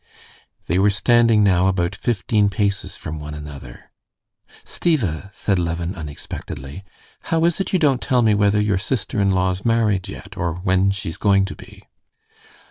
[0.65, 3.91] They were standing now about fifteen paces from one another.
[4.65, 6.83] "Stiva!" said Levin unexpectedly;
[7.25, 10.53] "how is it you don't tell me whether your sister in law's married yet, or
[10.55, 11.83] when she's going to be?"